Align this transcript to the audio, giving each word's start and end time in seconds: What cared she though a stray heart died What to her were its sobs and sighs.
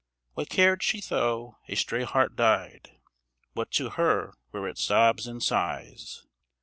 What 0.33 0.49
cared 0.49 0.81
she 0.81 0.99
though 0.99 1.59
a 1.67 1.75
stray 1.75 2.01
heart 2.05 2.35
died 2.35 2.97
What 3.53 3.69
to 3.73 3.91
her 3.91 4.33
were 4.51 4.67
its 4.67 4.83
sobs 4.83 5.27
and 5.27 5.43
sighs. 5.43 6.25